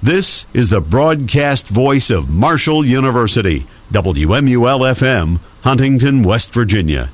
[0.00, 7.10] This is the broadcast voice of Marshall University, WMUL FM, Huntington, West Virginia.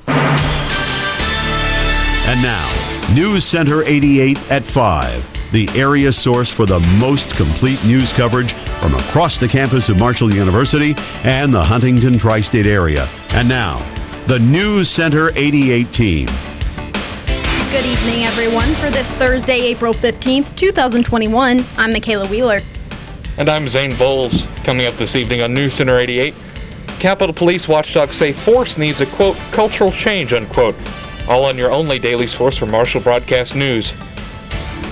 [2.27, 8.12] And now, News Center 88 at 5, the area source for the most complete news
[8.12, 10.95] coverage from across the campus of Marshall University
[11.25, 13.09] and the Huntington tri state area.
[13.30, 13.79] And now,
[14.27, 16.27] the News Center 88 team.
[17.71, 18.69] Good evening, everyone.
[18.75, 22.61] For this Thursday, April 15th, 2021, I'm Makaylah Wheeler.
[23.37, 24.46] And I'm Zane Bowles.
[24.63, 26.35] Coming up this evening on News Center 88,
[27.00, 30.77] Capitol Police watchdogs say force needs a quote cultural change unquote.
[31.29, 33.92] All on your only daily source for Marshall Broadcast News.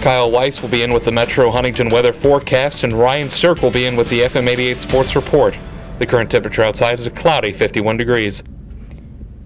[0.00, 3.70] Kyle Weiss will be in with the Metro Huntington weather forecast, and Ryan Sirk will
[3.70, 5.56] be in with the FM 88 Sports Report.
[6.00, 8.42] The current temperature outside is a cloudy 51 degrees.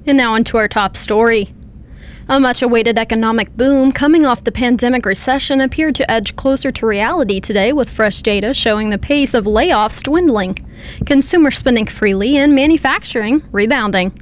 [0.06, 1.52] And now on to our top story.
[2.28, 6.84] A much awaited economic boom coming off the pandemic recession appeared to edge closer to
[6.84, 10.58] reality today with fresh data showing the pace of layoffs dwindling,
[11.04, 14.12] consumer spending freely, and manufacturing rebounding.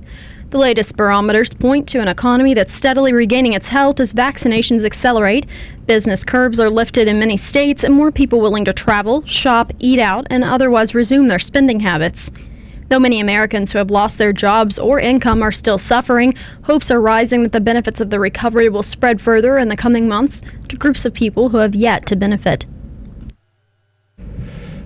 [0.50, 5.46] The latest barometers point to an economy that's steadily regaining its health as vaccinations accelerate,
[5.86, 9.98] business curbs are lifted in many states, and more people willing to travel, shop, eat
[9.98, 12.30] out, and otherwise resume their spending habits.
[12.88, 17.00] Though many Americans who have lost their jobs or income are still suffering, hopes are
[17.00, 20.76] rising that the benefits of the recovery will spread further in the coming months to
[20.76, 22.66] groups of people who have yet to benefit.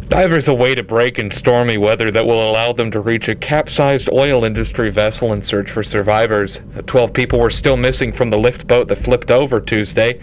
[0.08, 4.08] Divers await a break in stormy weather that will allow them to reach a capsized
[4.10, 6.60] oil industry vessel and search for survivors.
[6.86, 10.18] Twelve people were still missing from the lift boat that flipped over Tuesday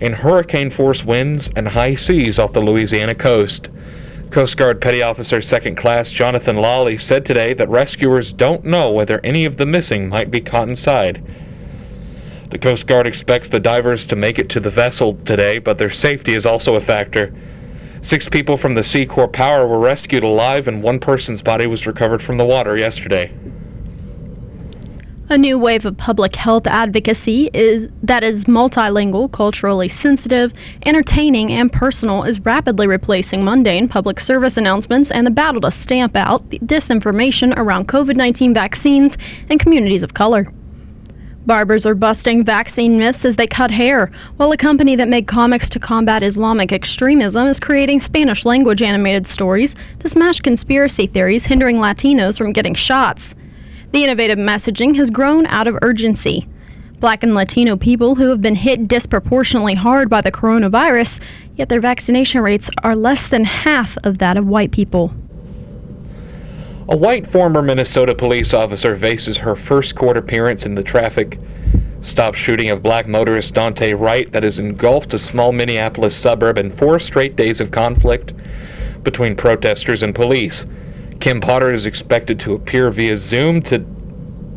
[0.00, 3.70] in hurricane force winds and high seas off the Louisiana coast.
[4.30, 9.20] Coast Guard Petty Officer Second Class Jonathan Lawley said today that rescuers don't know whether
[9.24, 11.22] any of the missing might be caught inside.
[12.50, 15.90] The Coast Guard expects the divers to make it to the vessel today, but their
[15.90, 17.32] safety is also a factor.
[18.02, 22.22] Six people from the Seacor Power were rescued alive, and one person's body was recovered
[22.22, 23.32] from the water yesterday.
[25.28, 30.52] A new wave of public health advocacy is, that is multilingual, culturally sensitive,
[30.84, 36.14] entertaining, and personal is rapidly replacing mundane public service announcements and the battle to stamp
[36.14, 39.18] out the disinformation around COVID 19 vaccines
[39.50, 40.46] and communities of color.
[41.44, 45.68] Barbers are busting vaccine myths as they cut hair, while a company that made comics
[45.70, 51.78] to combat Islamic extremism is creating Spanish language animated stories to smash conspiracy theories hindering
[51.78, 53.34] Latinos from getting shots.
[53.92, 56.48] The innovative messaging has grown out of urgency.
[56.98, 61.20] Black and Latino people who have been hit disproportionately hard by the coronavirus,
[61.56, 65.12] yet their vaccination rates are less than half of that of white people.
[66.88, 71.38] A white former Minnesota police officer faces her first court appearance in the traffic
[72.00, 76.70] stop shooting of black motorist Daunte Wright that has engulfed a small Minneapolis suburb in
[76.70, 78.32] four straight days of conflict
[79.02, 80.64] between protesters and police.
[81.20, 83.84] Kim Potter is expected to appear via Zoom to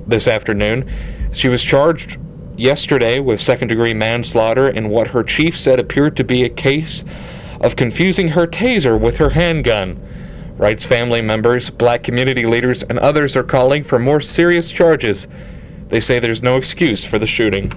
[0.08, 0.90] this afternoon.
[1.32, 2.18] She was charged
[2.58, 7.04] yesterday with second degree manslaughter in what her chief said appeared to be a case
[7.62, 10.02] of confusing her taser with her handgun.
[10.58, 15.28] Wright's family members, black community leaders, and others are calling for more serious charges.
[15.88, 17.72] They say there's no excuse for the shooting.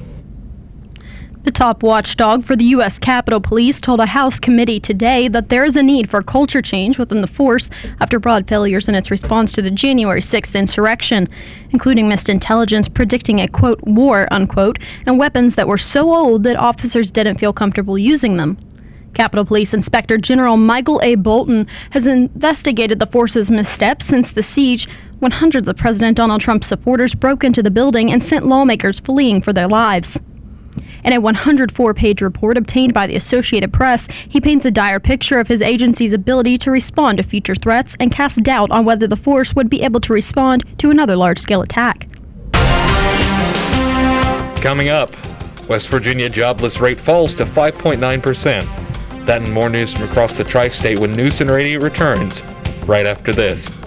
[1.44, 3.00] The top watchdog for the U.S.
[3.00, 6.98] Capitol Police told a House committee today that there is a need for culture change
[6.98, 7.68] within the force
[8.00, 11.28] after broad failures in its response to the January 6th insurrection,
[11.70, 16.54] including missed intelligence predicting a quote war unquote and weapons that were so old that
[16.54, 18.56] officers didn't feel comfortable using them.
[19.14, 21.16] Capitol Police Inspector General Michael A.
[21.16, 24.88] Bolton has investigated the force's missteps since the siege
[25.18, 29.42] when hundreds of President Donald Trump supporters broke into the building and sent lawmakers fleeing
[29.42, 30.20] for their lives.
[31.04, 35.38] In a 104 page report obtained by the Associated Press, he paints a dire picture
[35.38, 39.16] of his agency's ability to respond to future threats and casts doubt on whether the
[39.16, 42.08] force would be able to respond to another large scale attack.
[44.62, 45.12] Coming up,
[45.68, 49.26] West Virginia jobless rate falls to 5.9%.
[49.26, 52.42] That and more news from across the tri state when News Center 88 returns
[52.86, 53.81] right after this.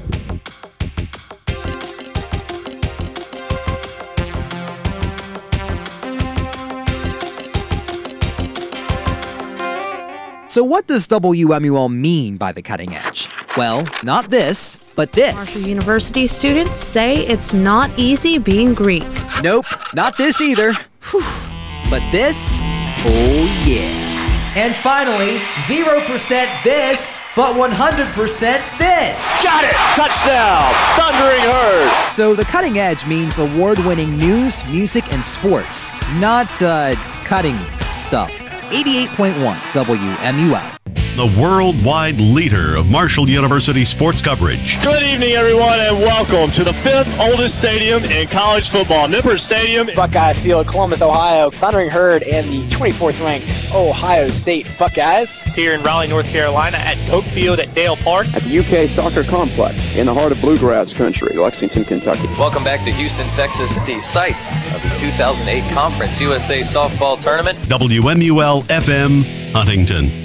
[10.55, 13.27] So, what does WMUL mean by the cutting edge?
[13.57, 15.35] Well, not this, but this.
[15.35, 19.03] Marshall University students say it's not easy being Greek.
[19.43, 20.71] Nope, not this either.
[21.11, 21.25] Whew.
[21.89, 22.59] But this?
[22.61, 24.55] Oh, yeah.
[24.55, 29.43] And finally, 0% this, but 100% this.
[29.43, 29.75] Got it!
[29.97, 30.73] Touchdown!
[30.95, 32.07] Thundering herd!
[32.07, 37.57] So, the cutting edge means award winning news, music, and sports, not uh, cutting
[37.91, 38.44] stuff.
[38.71, 40.84] 88.1 WMUL.
[41.15, 44.83] The worldwide leader of Marshall University sports coverage.
[44.83, 49.87] Good evening, everyone, and welcome to the fifth oldest stadium in college football, Nippert Stadium.
[49.95, 51.51] Buckeye Field, Columbus, Ohio.
[51.51, 55.41] Thundering Herd and the 24th ranked Ohio State Buckeyes.
[55.55, 58.27] Here in Raleigh, North Carolina at Doak Field at Dail Park.
[58.33, 62.27] At the UK Soccer Complex in the heart of bluegrass country, Lexington, Kentucky.
[62.37, 64.43] Welcome back to Houston, Texas, the site
[64.75, 67.57] of the 2008 Conference USA Softball Tournament.
[67.59, 70.24] WMUL FM, Huntington.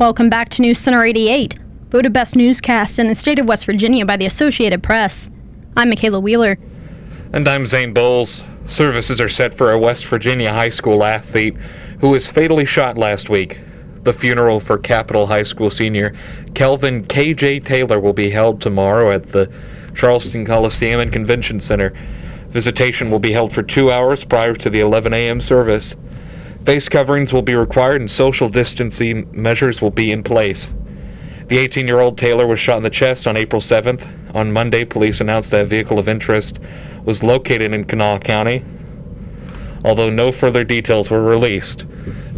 [0.00, 1.58] Welcome back to News Center 88,
[1.90, 5.30] voted best newscast in the state of West Virginia by the Associated Press.
[5.76, 6.56] I'm Makaylah Wheeler.
[7.34, 8.42] And I'm Zane Bowles.
[8.66, 11.54] Services are set for a West Virginia high school athlete
[12.00, 13.60] who was fatally shot last week.
[14.04, 16.16] The funeral for Capital High School senior
[16.54, 17.60] Kelvin K.J.
[17.60, 19.52] Taylor will be held tomorrow at the
[19.94, 21.92] Charleston Coliseum and Convention Center.
[22.48, 25.42] Visitation will be held for two hours prior to the 11 a.m.
[25.42, 25.94] service.
[26.64, 30.74] Face coverings will be required and social distancing measures will be in place.
[31.48, 34.06] The 18 year old Taylor was shot in the chest on April 7th.
[34.34, 36.60] On Monday, police announced that a vehicle of interest
[37.04, 38.62] was located in Kanawha County,
[39.84, 41.86] although no further details were released.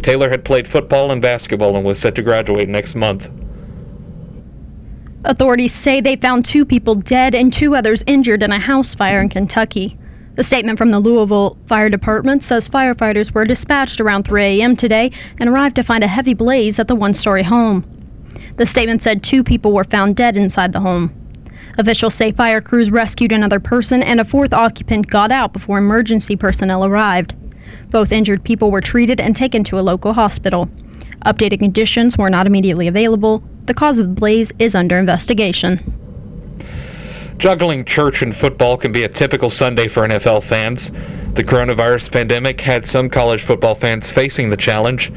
[0.01, 3.29] Taylor had played football and basketball and was set to graduate next month.
[5.25, 9.21] Authorities say they found two people dead and two others injured in a house fire
[9.21, 9.97] in Kentucky.
[10.35, 14.75] The statement from the Louisville Fire Department says firefighters were dispatched around 3 a.m.
[14.75, 17.85] today and arrived to find a heavy blaze at the one story home.
[18.57, 21.13] The statement said two people were found dead inside the home.
[21.77, 26.35] Officials say fire crews rescued another person and a fourth occupant got out before emergency
[26.35, 27.35] personnel arrived.
[27.91, 30.67] Both injured people were treated and taken to a local hospital.
[31.27, 33.43] Updated conditions were not immediately available.
[33.65, 36.02] The cause of the blaze is under investigation.
[37.37, 40.91] Juggling church and football can be a typical Sunday for NFL fans.
[41.33, 45.11] The coronavirus pandemic had some college football fans facing the challenge.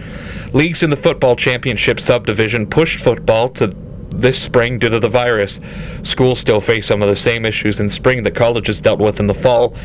[0.52, 3.74] Leagues in the football championship subdivision pushed football to
[4.08, 5.60] this spring due to the virus.
[6.02, 9.26] Schools still face some of the same issues in spring that colleges dealt with in
[9.26, 9.76] the fall.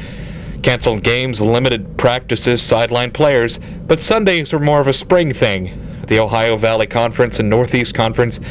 [0.63, 5.90] Canceled games, limited practices, sidelined players, but Sundays were more of a spring thing.
[6.11, 8.41] The Ohio Valley Conference and Northeast Conference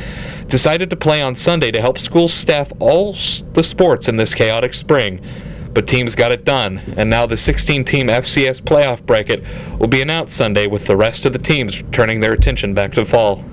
[0.49, 3.15] decided to play on Sunday to help schools staff all
[3.53, 5.21] the sports in this chaotic spring.
[5.75, 9.45] But teams got it done, and now the 16 team FCS playoff bracket
[9.79, 13.05] will be announced Sunday with the rest of the teams turning their attention back to
[13.05, 13.45] fall.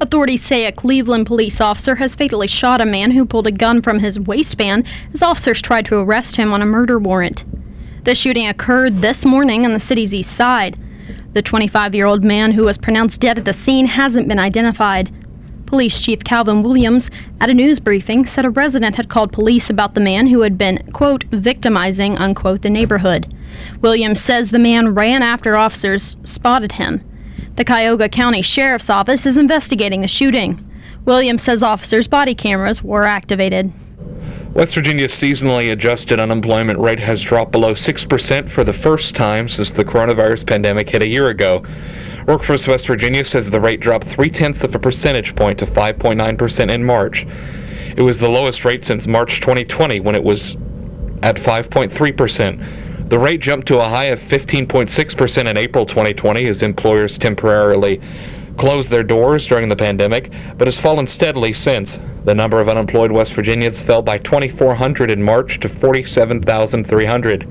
[0.00, 3.82] Authorities say a Cleveland police officer has fatally shot a man who pulled a gun
[3.82, 7.44] from his waistband as officers tried to arrest him on a murder warrant.
[8.06, 10.78] The shooting occurred this morning on the city's east side.
[11.34, 15.12] The 25 year old man who was pronounced dead at the scene hasn't been identified.
[15.66, 17.10] Police Chief Calvin Williams,
[17.40, 20.56] at a news briefing, said a resident had called police about the man who had
[20.56, 23.34] been, quote, victimizing, unquote, the neighborhood.
[23.82, 27.04] Williams says the man ran after officers spotted him.
[27.56, 30.64] The Cuyahoga County Sheriff's Office is investigating the shooting.
[31.04, 33.70] Williams says officers' body cameras were activated.
[34.54, 39.70] West Virginia's seasonally adjusted unemployment rate has dropped below 6% for the first time since
[39.70, 41.62] the coronavirus pandemic hit a year ago.
[42.26, 46.70] Workforce West Virginia says the rate dropped three tenths of a percentage point to 5.9%
[46.70, 47.26] in March.
[47.94, 50.56] It was the lowest rate since March 2020 when it was
[51.22, 53.08] at 5.3%.
[53.10, 58.00] The rate jumped to a high of 15.6% in April 2020 as employers temporarily
[58.58, 61.98] closed their doors during the pandemic, but has fallen steadily since.
[62.24, 67.48] The number of unemployed West Virginians fell by 2,400 in March to 47,300.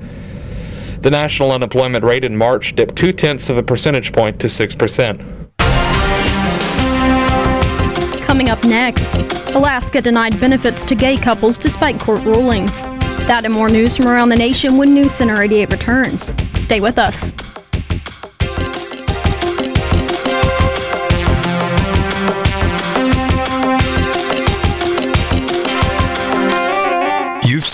[1.00, 5.46] The national unemployment rate in March dipped two tenths of a percentage point to 6%.
[8.26, 9.14] Coming up next,
[9.54, 12.82] Alaska denied benefits to gay couples despite court rulings.
[13.26, 16.32] That and more news from around the nation when News Center 88 returns.
[16.62, 17.32] Stay with us.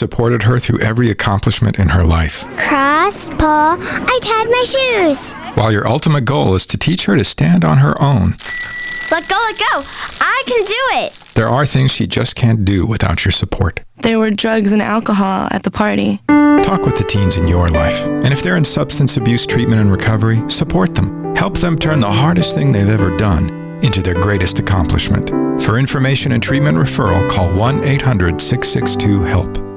[0.04, 2.44] Supported her through every accomplishment in her life.
[2.58, 5.32] Cross, pull, I tied my shoes.
[5.56, 8.34] While your ultimate goal is to teach her to stand on her own.
[9.10, 9.82] Let go, let go.
[10.20, 11.12] I can do it.
[11.32, 13.80] There are things she just can't do without your support.
[13.96, 16.20] There were drugs and alcohol at the party.
[16.28, 18.04] Talk with the teens in your life.
[18.04, 21.34] And if they're in substance abuse treatment and recovery, support them.
[21.34, 23.48] Help them turn the hardest thing they've ever done
[23.82, 25.30] into their greatest accomplishment.
[25.62, 29.73] For information and treatment referral, call 1 800 662 HELP.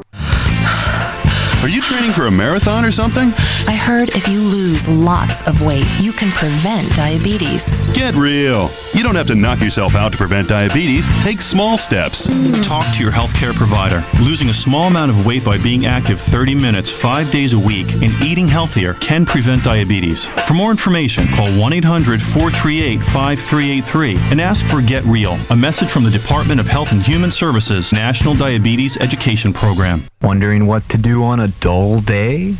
[1.63, 3.33] Are you training for a marathon or something?
[3.67, 7.63] I heard if you lose lots of weight, you can prevent diabetes.
[7.93, 8.69] Get real.
[8.93, 11.07] You don't have to knock yourself out to prevent diabetes.
[11.23, 12.25] Take small steps.
[12.65, 14.03] Talk to your healthcare provider.
[14.21, 17.91] Losing a small amount of weight by being active 30 minutes, 5 days a week,
[18.03, 20.25] and eating healthier can prevent diabetes.
[20.47, 25.89] For more information, call 1 800 438 5383 and ask for Get Real, a message
[25.89, 30.03] from the Department of Health and Human Services National Diabetes Education Program.
[30.21, 32.55] Wondering what to do on a dull day?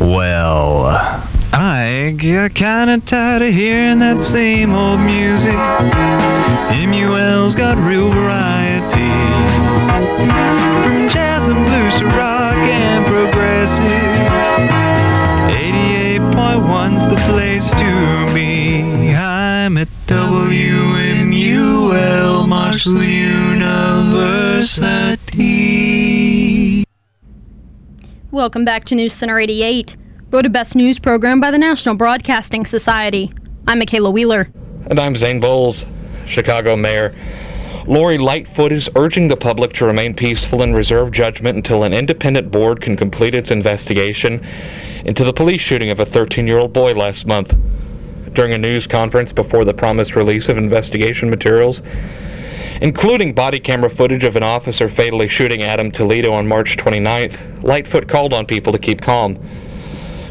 [0.00, 0.86] Well,
[1.52, 5.52] I get kinda tired of hearing that same old music.
[6.72, 9.10] MUL's got real variety.
[10.82, 13.84] From jazz and blues to rock and progressive.
[15.52, 18.80] 88.1's the place to be.
[19.14, 21.28] I'm at WMUL
[22.48, 25.69] Marshall University.
[28.32, 29.96] Welcome back to News Center 88,
[30.30, 33.32] voted best news program by the National Broadcasting Society.
[33.66, 34.52] I'm Makaylah Wheeler.
[34.86, 35.84] And I'm Zane Bowles,
[36.26, 37.12] Chicago Mayor.
[37.88, 42.52] Lori Lightfoot is urging the public to remain peaceful and reserve judgment until an independent
[42.52, 44.46] board can complete its investigation
[45.04, 47.56] into the police shooting of a 13 year old boy last month.
[48.32, 51.82] During a news conference before the promised release of investigation materials,
[52.80, 58.08] including body camera footage of an officer fatally shooting Adam Toledo on March 29th, Lightfoot
[58.08, 59.38] called on people to keep calm.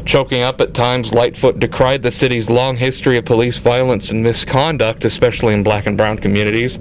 [0.04, 5.04] Choking up at times, Lightfoot decried the city's long history of police violence and misconduct,
[5.04, 6.78] especially in black and brown communities,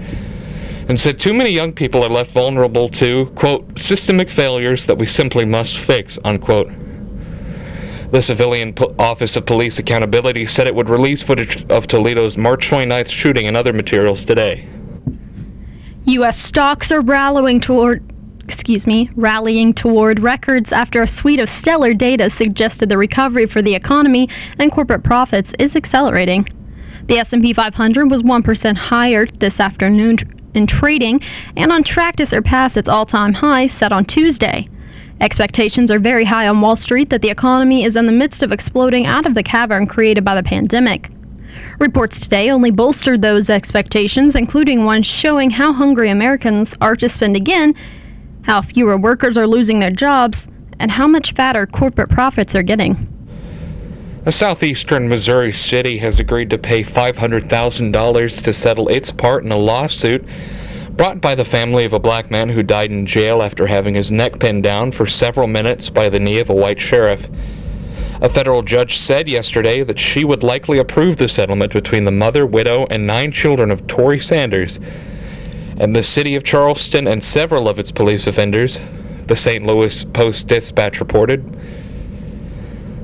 [0.88, 5.05] and said too many young people are left vulnerable to, quote, systemic failures that we
[5.05, 6.71] simply must fix, unquote.
[8.09, 12.67] The Civilian po- Office of Police Accountability said it would release footage of Toledo's March
[12.67, 14.67] 29th shooting and other materials today.
[16.05, 16.39] U.S.
[16.39, 18.03] stocks are rallying toward,
[18.43, 23.61] excuse me, rallying toward records after a suite of stellar data suggested the recovery for
[23.61, 26.47] the economy and corporate profits is accelerating.
[27.05, 30.17] The S&P 500 was 1% higher this afternoon
[30.53, 31.21] in trading
[31.57, 34.67] and on track to surpass its all-time high set on Tuesday.
[35.21, 38.51] Expectations are very high on Wall Street that the economy is in the midst of
[38.51, 41.11] exploding out of the cavern created by the pandemic.
[41.79, 47.35] Reports today only bolstered those expectations, including one showing how hungry Americans are to spend
[47.35, 47.73] again,
[48.43, 50.47] how fewer workers are losing their jobs,
[50.79, 53.07] and how much fatter corporate profits are getting.
[54.25, 59.57] A southeastern Missouri city has agreed to pay $500,000 to settle its part in a
[59.57, 60.25] lawsuit
[60.99, 64.11] brought by the family of a black man who died in jail after having his
[64.11, 67.29] neck pinned down for several minutes by the knee of a white sheriff.
[68.21, 72.45] A federal judge said yesterday that she would likely approve the settlement between the mother,
[72.45, 74.79] widow, and nine children of Tory Sanders
[75.79, 78.77] and the city of Charleston and several of its police offenders,
[79.27, 79.65] the St.
[79.65, 81.57] Louis Post Dispatch reported.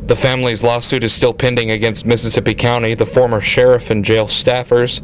[0.07, 5.01] The family's lawsuit is still pending against Mississippi County, the former sheriff and jail staffers.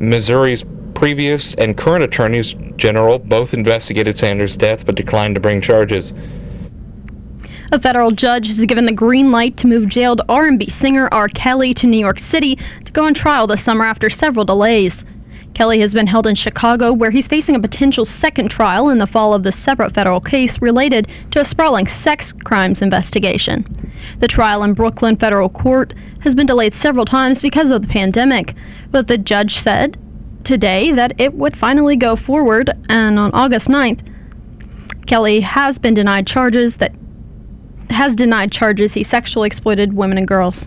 [0.00, 6.14] Missouri's previous and current attorneys general both investigated Sanders' death but declined to bring charges.
[7.70, 11.28] A federal judge has given the green light to move jailed R&B singer R.
[11.28, 15.04] Kelly to New York City to go on trial this summer after several delays.
[15.52, 19.06] Kelly has been held in Chicago, where he's facing a potential second trial in the
[19.06, 23.66] fall of the separate federal case related to a sprawling sex crimes investigation.
[24.20, 28.54] The trial in Brooklyn federal court has been delayed several times because of the pandemic,
[28.90, 29.98] but the judge said
[30.42, 34.00] today that it would finally go forward, and on August 9th,
[35.06, 36.94] Kelly has been denied charges that
[37.90, 40.66] has denied charges he sexually exploited women and girls.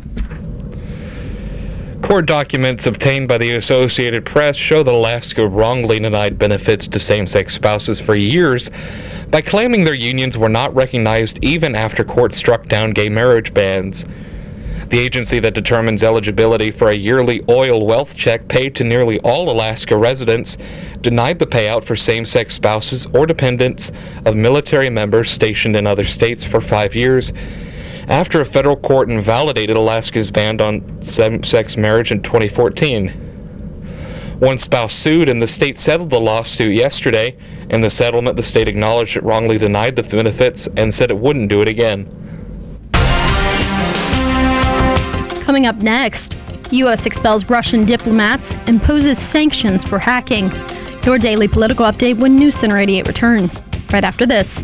[2.01, 7.27] Court documents obtained by the Associated Press show that Alaska wrongly denied benefits to same
[7.27, 8.69] sex spouses for years
[9.29, 14.03] by claiming their unions were not recognized even after courts struck down gay marriage bans.
[14.91, 19.49] The agency that determines eligibility for a yearly oil wealth check paid to nearly all
[19.49, 20.57] Alaska residents
[20.99, 23.93] denied the payout for same sex spouses or dependents
[24.25, 27.31] of military members stationed in other states for five years
[28.09, 33.07] after a federal court invalidated Alaska's ban on same sex marriage in 2014.
[34.39, 37.37] One spouse sued, and the state settled the lawsuit yesterday.
[37.69, 41.47] In the settlement, the state acknowledged it wrongly denied the benefits and said it wouldn't
[41.47, 42.17] do it again.
[45.51, 46.37] Coming up next,
[46.71, 47.05] U.S.
[47.05, 50.49] expels Russian diplomats, imposes sanctions for hacking.
[51.05, 54.63] Your daily political update when News Center 88 returns, right after this.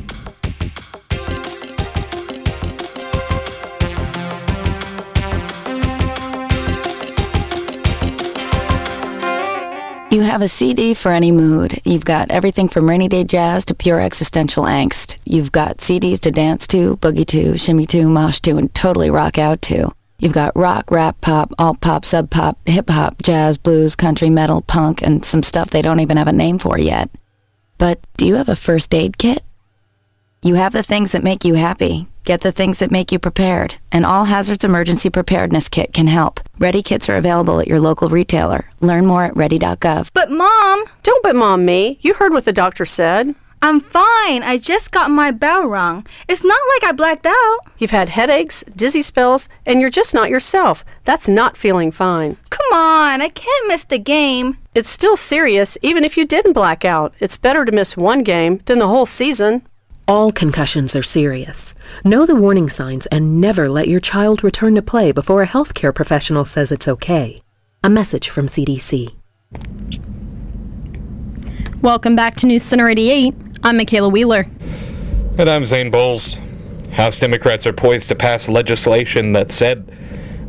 [10.10, 11.82] You have a CD for any mood.
[11.84, 15.17] You've got everything from rainy day jazz to pure existential angst.
[15.25, 19.38] You've got CDs to dance to, boogie to, shimmy to, mosh to, and totally rock
[19.38, 19.97] out to.
[20.19, 24.62] You've got rock, rap, pop, alt pop, sub pop, hip hop, jazz, blues, country, metal,
[24.62, 27.09] punk, and some stuff they don't even have a name for yet.
[27.77, 29.43] But do you have a first aid kit?
[30.41, 32.07] You have the things that make you happy.
[32.24, 33.75] Get the things that make you prepared.
[33.91, 36.41] An All Hazards Emergency Preparedness Kit can help.
[36.57, 38.69] Ready kits are available at your local retailer.
[38.81, 40.09] Learn more at ready.gov.
[40.13, 40.86] But mom!
[41.03, 42.00] Don't but mom me.
[42.01, 43.33] You heard what the doctor said.
[43.61, 44.43] I'm fine.
[44.43, 46.05] I just got my bell rung.
[46.27, 47.57] It's not like I blacked out.
[47.79, 50.85] You've had headaches, dizzy spells, and you're just not yourself.
[51.05, 52.37] That's not feeling fine.
[52.51, 54.57] Come on, I can't miss the game.
[54.75, 57.15] It's still serious, even if you didn't black out.
[57.19, 59.63] It's better to miss one game than the whole season.
[60.07, 61.73] All concussions are serious.
[62.05, 65.93] Know the warning signs and never let your child return to play before a healthcare
[65.93, 67.41] professional says it's okay.
[67.83, 69.13] A message from CDC.
[71.81, 73.33] Welcome back to News Center 88.
[73.63, 74.47] I'm Makaylah Wheeler.
[75.37, 76.37] And I'm Zane Bowles.
[76.91, 79.91] House Democrats are poised to pass legislation that said,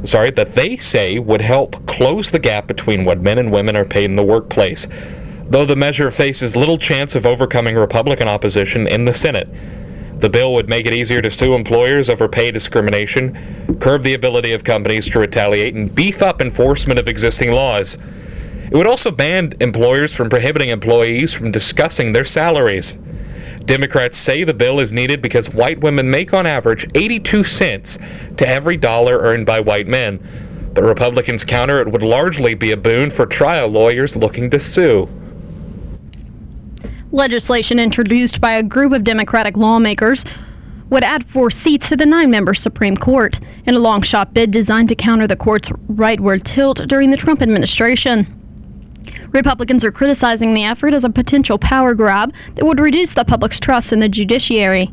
[0.04, 3.84] sorry, that they say would help close the gap between what men and women are
[3.84, 4.86] paid in the workplace,
[5.48, 9.48] though the measure faces little chance of overcoming Republican opposition in the Senate.
[10.20, 14.52] The bill would make it easier to sue employers over pay discrimination, curb the ability
[14.52, 17.96] of companies to retaliate, and beef up enforcement of existing laws.
[18.70, 22.96] It would also ban employers from prohibiting employees from discussing their salaries.
[23.64, 27.98] Democrats say the bill is needed because white women make on average 82 cents
[28.37, 30.18] to every dollar earned by white men.
[30.75, 35.08] But Republicans counter it would largely be a boon for trial lawyers looking to sue.
[37.10, 40.25] Legislation introduced by a group of Democratic lawmakers
[40.90, 44.50] would add four seats to the nine member Supreme Court in a long shot bid
[44.50, 48.38] designed to counter the court's rightward tilt during the Trump administration.
[49.32, 53.60] Republicans are criticizing the effort as a potential power grab that would reduce the public's
[53.60, 54.93] trust in the judiciary.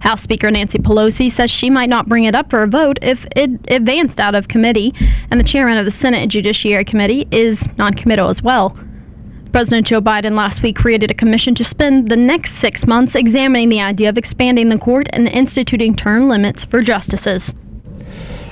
[0.00, 3.26] House Speaker Nancy Pelosi says she might not bring it up for a vote if
[3.34, 4.92] it advanced out of committee,
[5.30, 8.78] and the chairman of the Senate Judiciary Committee is noncommittal as well.
[9.52, 13.70] President Joe Biden last week created a commission to spend the next six months examining
[13.70, 17.54] the idea of expanding the court and instituting term limits for justices.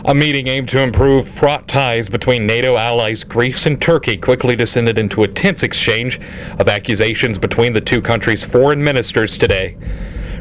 [0.07, 4.99] A meeting aimed to improve fraught ties between NATO allies Greece and Turkey quickly descended
[4.99, 6.21] into a tense exchange
[6.59, 9.79] of accusations between the two countries' foreign ministers today.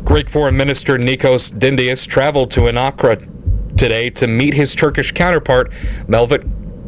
[0.04, 3.26] Greek Foreign Minister Nikos Dendias traveled to Ankara
[3.78, 5.71] today to meet his Turkish counterpart,
[6.08, 6.43] Mevlut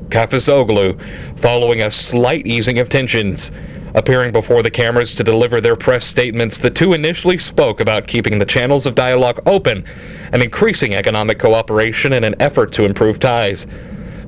[0.10, 1.00] Cavusoglu,
[1.40, 3.54] following a slight easing of tensions.
[3.96, 8.38] Appearing before the cameras to deliver their press statements, the two initially spoke about keeping
[8.38, 9.86] the channels of dialogue open
[10.34, 13.66] and increasing economic cooperation in an effort to improve ties.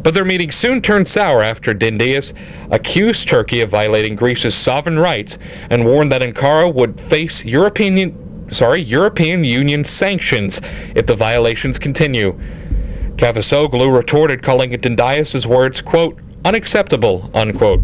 [0.02, 2.34] But their meeting soon turned sour after Dendias
[2.72, 5.38] accused Turkey of violating Greece's sovereign rights
[5.70, 10.62] and warned that Ankara would face European sorry, European Union sanctions
[10.96, 12.40] if the violations continue.
[13.18, 17.82] Cavusoglu retorted calling Dendias' words, quote, unacceptable, unquote.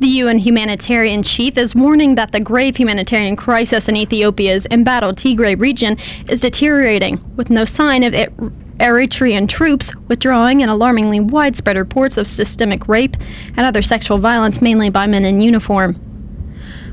[0.00, 5.60] The UN humanitarian chief is warning that the grave humanitarian crisis in Ethiopia's embattled Tigray
[5.60, 8.34] region is deteriorating, with no sign of it.
[8.78, 13.14] Eritrean troops withdrawing and alarmingly widespread reports of systemic rape
[13.58, 16.00] and other sexual violence, mainly by men in uniform.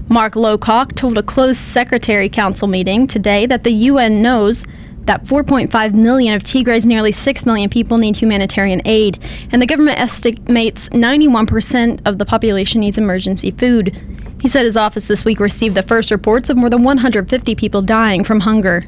[0.10, 4.66] Mark Lowcock told a closed Secretary Council meeting today that the UN knows
[5.08, 9.20] that 4.5 million of Tigray's nearly 6 million people need humanitarian aid,
[9.52, 13.98] and the government estimates 91% of the population needs emergency food.
[14.42, 17.82] He said his office this week received the first reports of more than 150 people
[17.82, 18.86] dying from hunger.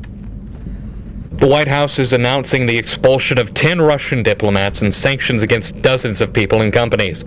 [1.39, 6.19] The White House is announcing the expulsion of 10 Russian diplomats and sanctions against dozens
[6.19, 7.23] of people and companies.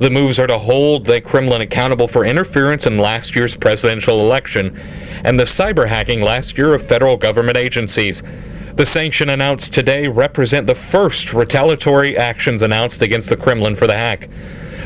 [0.00, 4.76] The moves are to hold the Kremlin accountable for interference in last year's presidential election
[5.22, 8.24] and the cyber hacking last year of federal government agencies.
[8.74, 13.96] The sanction announced today represent the first retaliatory actions announced against the Kremlin for the
[13.96, 14.28] hack.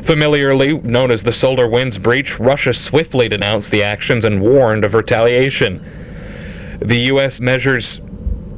[0.02, 5.82] Familiarly known as the SolarWinds breach, Russia swiftly denounced the actions and warned of retaliation.
[6.80, 7.40] The U.S.
[7.40, 8.02] measures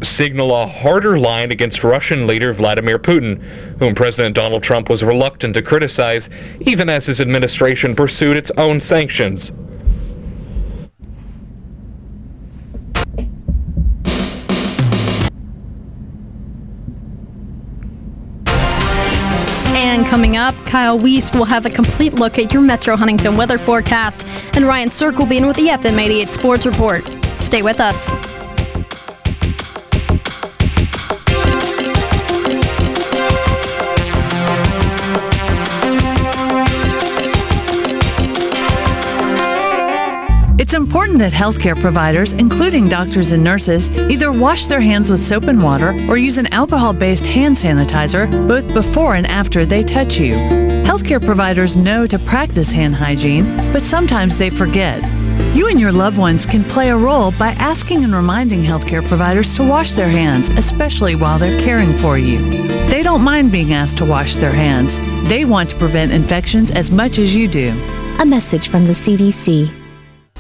[0.03, 3.41] signal a harder line against Russian leader Vladimir Putin,
[3.79, 6.29] whom President Donald Trump was reluctant to criticize,
[6.61, 9.53] even as his administration pursued its own sanctions.
[19.75, 23.59] And coming up, Kyle Weiss will have a complete look at your Metro Huntington weather
[23.59, 27.05] forecast, and Ryan Sirk will be in with the FM 88 Sports Report.
[27.41, 28.38] Stay with us.
[40.79, 45.61] Important that healthcare providers, including doctors and nurses, either wash their hands with soap and
[45.61, 50.37] water or use an alcohol based hand sanitizer both before and after they touch you.
[50.87, 55.03] Healthcare providers know to practice hand hygiene, but sometimes they forget.
[55.55, 59.57] You and your loved ones can play a role by asking and reminding healthcare providers
[59.57, 62.39] to wash their hands, especially while they're caring for you.
[62.87, 64.99] They don't mind being asked to wash their hands.
[65.29, 67.71] They want to prevent infections as much as you do.
[68.21, 69.88] A message from the CDC.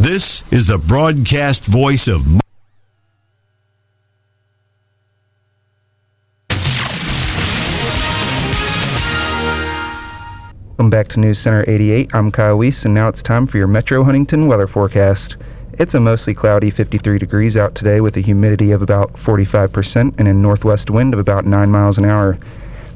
[0.00, 2.24] This is the broadcast voice of.
[10.68, 12.14] Welcome back to News Center 88.
[12.14, 15.36] I'm Kyle Weiss, and now it's time for your Metro Huntington weather forecast.
[15.80, 20.28] It's a mostly cloudy 53 degrees out today with a humidity of about 45% and
[20.28, 22.38] a northwest wind of about 9 miles an hour.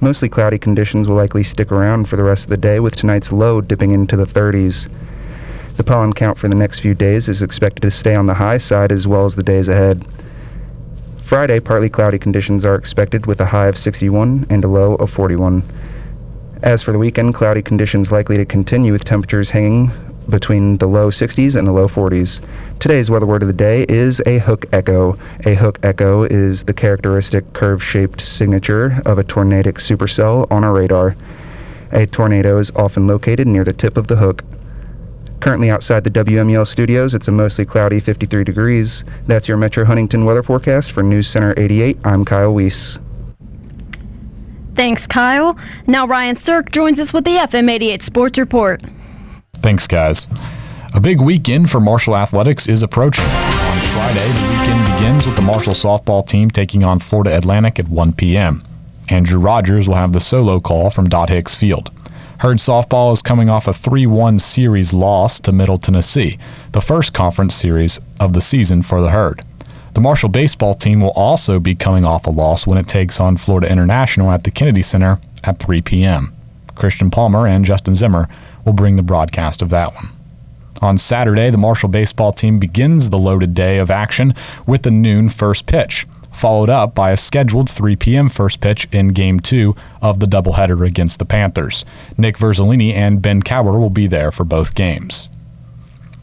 [0.01, 3.33] Mostly cloudy conditions will likely stick around for the rest of the day with tonight's
[3.33, 4.89] low dipping into the 30s.
[5.77, 8.59] The pollen count for the next few days is expected to stay on the high
[8.59, 10.05] side as well as the days ahead.
[11.23, 15.11] Friday, partly cloudy conditions are expected with a high of 61 and a low of
[15.11, 15.63] 41.
[16.63, 19.91] As for the weekend, cloudy conditions likely to continue with temperatures hanging
[20.29, 22.41] between the low 60s and the low 40s.
[22.79, 25.19] Today's weather word of the day is a hook echo.
[25.47, 30.73] A hook echo is the characteristic curve shaped signature of a tornadic supercell on a
[30.73, 31.17] radar.
[31.93, 34.45] A tornado is often located near the tip of the hook.
[35.43, 39.03] Currently outside the WMUL studios, it's a mostly cloudy 53 degrees.
[39.27, 41.99] That's your Metro Huntington weather forecast for News Center 88.
[42.05, 43.01] I'm Kyle Weiss.
[44.77, 45.59] Thanks, Kyle.
[45.89, 48.83] Now Ryan Sirk joins us with the FM 88 Sports Report.
[49.55, 50.29] Thanks, guys.
[50.95, 53.25] A big weekend for Marshall Athletics is approaching.
[53.25, 57.89] On Friday, the weekend begins with the Marshall softball team taking on Florida Atlantic at
[57.89, 58.63] 1 p.m.
[59.09, 61.91] Andrew Rogers will have the solo call from Dot Hicks Field.
[62.43, 66.39] Herd softball is coming off a 3 1 series loss to Middle Tennessee,
[66.73, 69.45] the first conference series of the season for the Herd.
[69.95, 73.37] The Marshall baseball team will also be coming off a loss when it takes on
[73.37, 76.35] Florida International at the Kennedy Center at 3 p.m.
[76.75, 78.29] Christian Palmer and Justin Zimmer
[78.65, 80.09] will bring the broadcast of that one.
[80.81, 84.35] On Saturday, the Marshall baseball team begins the loaded day of action
[84.67, 88.29] with the noon first pitch, followed up by a scheduled 3 p.m.
[88.29, 91.85] first pitch in Game 2 of the doubleheader against the Panthers.
[92.17, 95.29] Nick Verzolini and Ben Cower will be there for both games.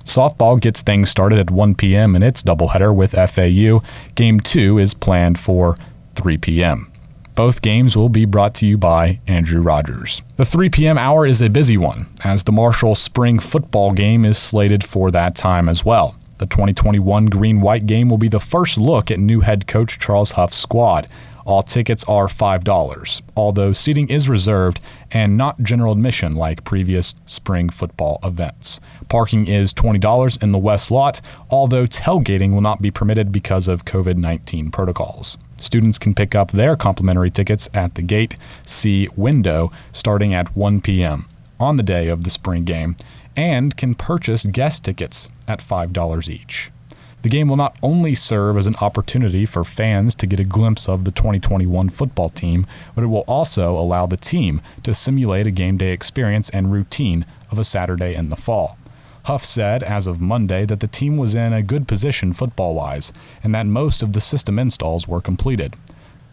[0.03, 2.15] Softball gets things started at 1 p.m.
[2.15, 3.85] in its doubleheader with FAU.
[4.15, 5.75] Game 2 is planned for
[6.15, 6.91] 3 p.m.
[7.35, 10.23] Both games will be brought to you by Andrew Rogers.
[10.35, 10.97] The 3 p.m.
[10.97, 15.35] hour is a busy one, as the Marshall spring football game is slated for that
[15.35, 16.17] time as well.
[16.39, 20.31] The 2021 Green White game will be the first look at new head coach Charles
[20.31, 21.05] Huff's squad.
[21.45, 24.79] All tickets are $5, although seating is reserved
[25.11, 28.79] and not general admission like previous spring football events.
[29.09, 33.83] Parking is $20 in the west lot, although tailgating will not be permitted because of
[33.83, 35.37] COVID 19 protocols.
[35.57, 40.79] Students can pick up their complimentary tickets at the Gate C window starting at 1
[40.79, 41.27] p.m.
[41.59, 42.95] on the day of the spring game
[43.39, 46.71] and can purchase guest tickets at $5 each.
[47.21, 50.89] The game will not only serve as an opportunity for fans to get a glimpse
[50.89, 55.51] of the 2021 football team, but it will also allow the team to simulate a
[55.51, 58.77] game day experience and routine of a Saturday in the fall.
[59.23, 63.13] Huff said as of Monday that the team was in a good position football wise
[63.41, 65.77] and that most of the system installs were completed.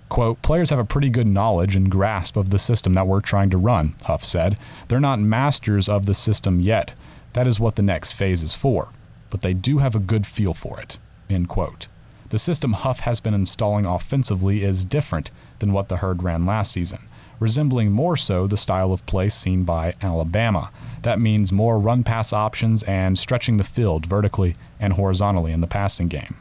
[0.08, 3.50] Quote, players have a pretty good knowledge and grasp of the system that we're trying
[3.50, 4.58] to run, Huff said.
[4.88, 6.94] They're not masters of the system yet.
[7.32, 8.92] That is what the next phase is for
[9.30, 10.98] but they do have a good feel for it.
[11.28, 11.88] End quote.
[12.30, 16.72] The system Huff has been installing offensively is different than what the Herd ran last
[16.72, 17.06] season,
[17.38, 20.70] resembling more so the style of play seen by Alabama.
[21.02, 25.66] That means more run pass options and stretching the field vertically and horizontally in the
[25.66, 26.36] passing game.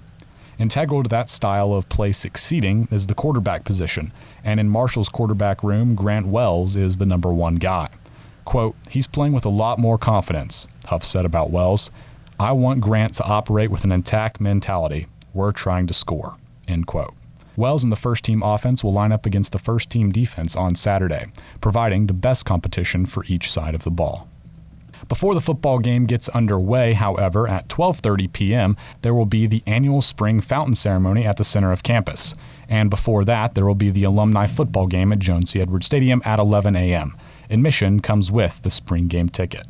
[0.57, 4.13] Integral to that style of play succeeding is the quarterback position,
[4.43, 7.89] and in Marshall's quarterback room, Grant Wells is the number one guy.
[8.45, 11.91] Quote, he's playing with a lot more confidence, Huff said about Wells.
[12.39, 15.07] I want Grant to operate with an attack mentality.
[15.33, 16.37] We're trying to score.
[16.67, 17.13] End quote.
[17.57, 20.75] Wells and the first team offense will line up against the first team defense on
[20.75, 21.27] Saturday,
[21.61, 24.29] providing the best competition for each side of the ball.
[25.07, 30.01] Before the football game gets underway, however, at 12:30 p.m., there will be the annual
[30.01, 32.33] spring fountain ceremony at the center of campus.
[32.67, 35.61] And before that, there will be the alumni football game at Joan C.
[35.61, 37.15] Edwards Stadium at 11 a.m.
[37.49, 39.67] Admission comes with the spring game ticket.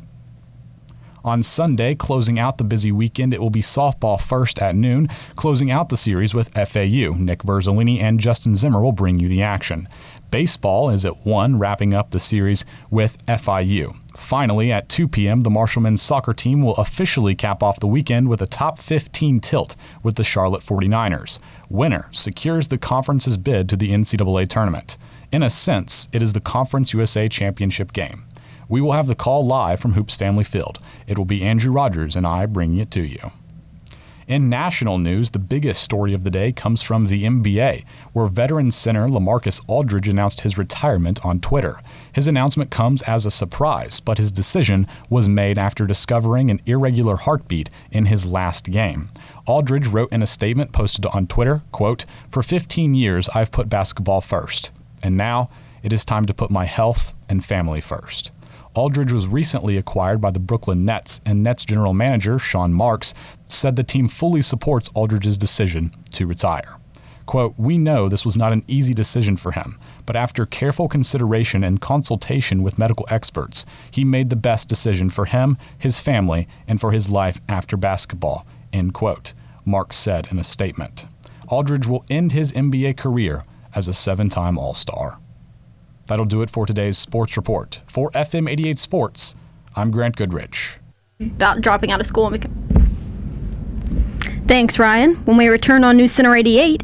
[1.22, 5.72] On Sunday, closing out the busy weekend, it will be softball first at noon, closing
[5.72, 7.14] out the series with FAU.
[7.18, 9.88] Nick Verzolini and Justin Zimmer will bring you the action.
[10.30, 13.96] Baseball is at 1, wrapping up the series with FIU.
[14.16, 18.28] Finally, at 2 p.m., the Marshall men's soccer team will officially cap off the weekend
[18.28, 21.38] with a top 15 tilt with the Charlotte 49ers.
[21.68, 24.96] Winner secures the conference's bid to the NCAA tournament.
[25.30, 28.24] In a sense, it is the Conference USA Championship game.
[28.68, 30.78] We will have the call live from Hoops Family Field.
[31.06, 33.32] It will be Andrew Rogers and I bringing it to you.
[34.26, 38.72] In national news, the biggest story of the day comes from the NBA, where veteran
[38.72, 41.78] center LaMarcus Aldridge announced his retirement on Twitter.
[42.12, 47.14] His announcement comes as a surprise, but his decision was made after discovering an irregular
[47.14, 49.10] heartbeat in his last game.
[49.46, 54.20] Aldridge wrote in a statement posted on Twitter, quote, "For 15 years I've put basketball
[54.20, 54.72] first,
[55.04, 55.48] and now
[55.84, 58.32] it is time to put my health and family first.
[58.74, 63.14] Aldridge was recently acquired by the Brooklyn Nets, and Nets general manager Sean Marks
[63.48, 66.78] said the team fully supports Aldridge's decision to retire.
[67.26, 71.64] Quote, We know this was not an easy decision for him, but after careful consideration
[71.64, 76.80] and consultation with medical experts, he made the best decision for him, his family, and
[76.80, 78.46] for his life after basketball.
[78.72, 79.32] End quote,
[79.64, 81.06] Marks said in a statement.
[81.48, 83.42] Aldridge will end his NBA career
[83.74, 85.18] as a seven time All Star.
[86.06, 87.80] That'll do it for today's sports report.
[87.86, 89.34] For FM 88 Sports,
[89.74, 90.78] I'm Grant Goodrich.
[91.20, 92.26] About dropping out of school.
[92.26, 92.65] And become...
[94.46, 95.16] Thanks, Ryan.
[95.24, 96.82] When we return on News Center 88,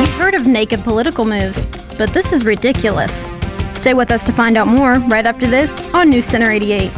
[0.00, 1.66] you've heard of naked political moves,
[1.98, 3.26] but this is ridiculous.
[3.74, 6.90] Stay with us to find out more right after this on News Center 88.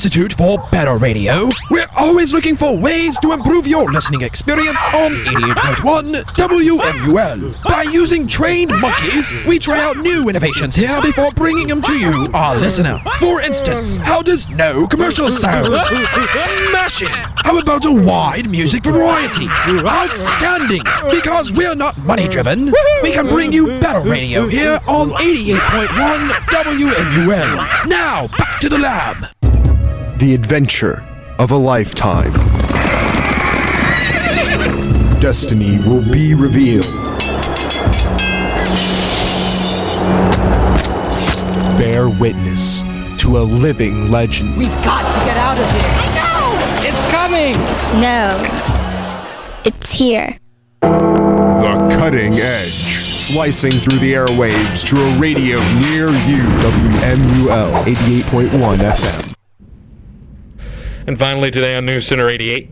[0.00, 5.12] Institute for Better Radio, we're always looking for ways to improve your listening experience on
[5.12, 7.62] 88.1 WMUL.
[7.64, 12.28] By using trained monkeys, we try out new innovations here before bringing them to you,
[12.32, 12.98] our listener.
[13.18, 15.66] For instance, how does no commercial sound?
[15.66, 17.12] Smashing!
[17.44, 19.48] How about a wide music variety?
[19.84, 20.80] Outstanding!
[21.10, 27.86] Because we're not money driven, we can bring you better radio here on 88.1 WMUL.
[27.86, 29.26] Now, back to the lab
[30.20, 31.02] the adventure
[31.38, 32.30] of a lifetime.
[35.18, 36.84] Destiny will be revealed.
[41.78, 42.82] Bear witness
[43.22, 44.58] to a living legend.
[44.58, 45.88] We've got to get out of here.
[45.96, 46.52] I know!
[46.86, 47.54] It's coming!
[47.98, 48.36] No.
[49.64, 50.36] It's here.
[50.82, 52.68] The cutting edge.
[52.68, 56.42] Slicing through the airwaves to a radio near you.
[56.60, 59.29] WMUL 88.1 FM.
[61.10, 62.70] And finally, today on News Center 88,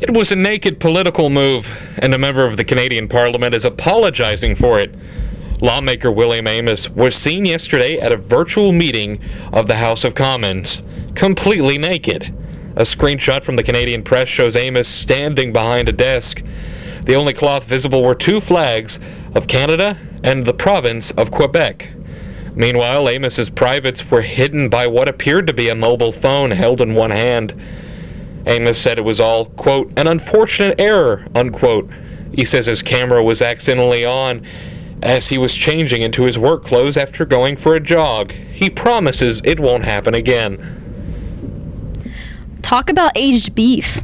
[0.00, 4.54] it was a naked political move, and a member of the Canadian Parliament is apologizing
[4.54, 4.94] for it.
[5.60, 9.20] Lawmaker William Amos was seen yesterday at a virtual meeting
[9.52, 10.82] of the House of Commons,
[11.14, 12.34] completely naked.
[12.76, 16.42] A screenshot from the Canadian press shows Amos standing behind a desk.
[17.04, 18.98] The only cloth visible were two flags
[19.34, 21.90] of Canada and the province of Quebec.
[22.54, 26.94] Meanwhile, Amos's privates were hidden by what appeared to be a mobile phone held in
[26.94, 27.54] one hand.
[28.46, 31.88] Amos said it was all, quote, an unfortunate error, unquote.
[32.34, 34.46] He says his camera was accidentally on
[35.02, 38.32] as he was changing into his work clothes after going for a jog.
[38.32, 40.78] He promises it won't happen again.
[42.62, 44.00] Talk about aged beef.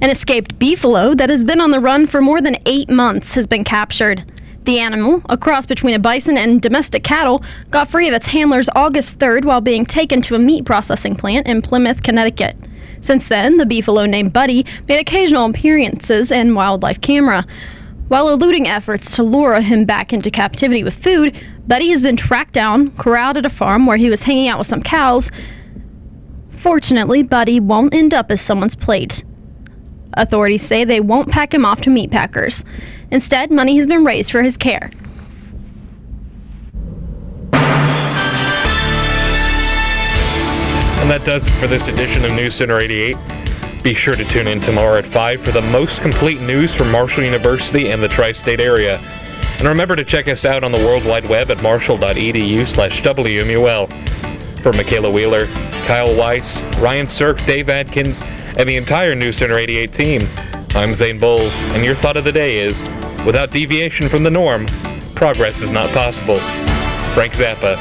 [0.00, 3.46] An escaped beefalo that has been on the run for more than eight months has
[3.46, 4.30] been captured.
[4.66, 8.68] The animal, a cross between a bison and domestic cattle, got free of its handlers
[8.74, 12.56] August 3rd while being taken to a meat processing plant in Plymouth, Connecticut.
[13.00, 17.46] Since then, the beefalo named Buddy made occasional appearances in wildlife camera.
[18.08, 22.52] While eluding efforts to lure him back into captivity with food, Buddy has been tracked
[22.52, 25.30] down, corralled at a farm where he was hanging out with some cows.
[26.50, 29.22] Fortunately, Buddy won't end up as someone's plate.
[30.14, 32.64] Authorities say they won't pack him off to meat packers.
[33.10, 34.90] Instead, money has been raised for his care.
[41.06, 43.16] And that does it for this edition of News Center 88.
[43.84, 47.22] Be sure to tune in tomorrow at 5 for the most complete news from Marshall
[47.22, 48.98] University and the tri-state area.
[49.58, 53.88] And remember to check us out on the World Wide Web at marshall.edu slash WMUL.
[54.60, 55.46] For Makaylah Wheeler,
[55.86, 58.20] Kyle Weiss, Ryan Sirk, Dave Adkins,
[58.58, 60.28] and the entire News Center 88 team,
[60.74, 62.82] I'm Zane Bowles, and your thought of the day is
[63.24, 64.66] without deviation from the norm,
[65.14, 66.40] progress is not possible.
[67.14, 67.76] Frank Zappa,